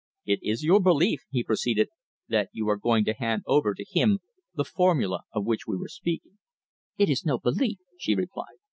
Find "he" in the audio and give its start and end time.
1.29-1.43